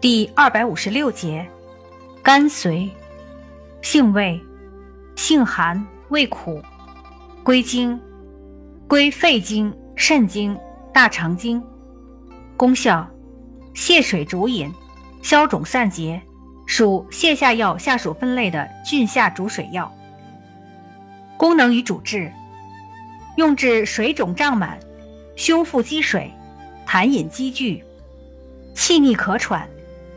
[0.00, 1.46] 第二百五十六节，
[2.22, 2.88] 甘遂，
[3.82, 4.40] 性味，
[5.14, 6.62] 性寒，味苦，
[7.44, 8.00] 归经，
[8.88, 10.58] 归肺经、肾经、
[10.90, 11.62] 大肠经。
[12.56, 13.06] 功效，
[13.74, 14.72] 泻水逐饮，
[15.20, 16.18] 消肿散结，
[16.64, 19.92] 属泻下药下属分类的菌下逐水药。
[21.36, 22.32] 功能与主治，
[23.36, 24.80] 用治水肿胀满、
[25.36, 26.32] 胸腹积水、
[26.86, 27.84] 痰饮积聚、
[28.74, 29.68] 气逆咳喘。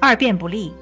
[0.05, 0.73] 二便不利。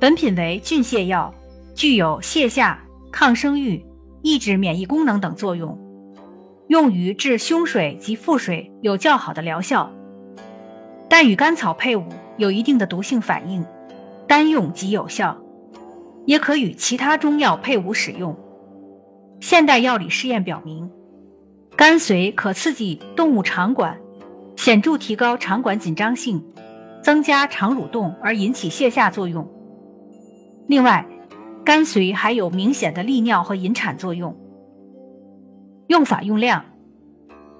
[0.00, 1.32] 本品为菌泻药，
[1.72, 3.86] 具有泻下、抗生育、
[4.22, 5.78] 抑制免疫功能等作用，
[6.66, 9.88] 用于治胸水及腹水有较好的疗效，
[11.08, 12.02] 但与甘草配伍
[12.38, 13.64] 有一定的毒性反应，
[14.26, 15.40] 单用即有效，
[16.26, 18.36] 也可与其他中药配伍使用。
[19.38, 20.90] 现代药理试验表明，
[21.76, 23.96] 甘遂可刺激动物肠管，
[24.56, 26.44] 显著提高肠管紧张性。
[27.04, 29.46] 增加肠蠕动而引起泻下作用。
[30.66, 31.06] 另外，
[31.62, 34.34] 甘遂还有明显的利尿和引产作用。
[35.88, 36.64] 用法用量：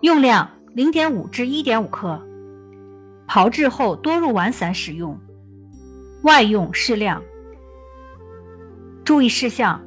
[0.00, 2.18] 用量零点五至一点五克，
[3.26, 5.20] 炮制后多入丸散使用，
[6.22, 7.22] 外用适量。
[9.04, 9.78] 注意事项：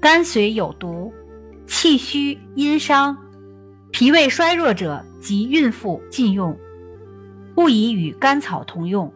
[0.00, 1.12] 甘遂有毒，
[1.66, 3.14] 气虚、阴伤、
[3.92, 6.56] 脾胃衰弱者及孕妇禁用。
[7.54, 9.12] 不宜与甘草同用。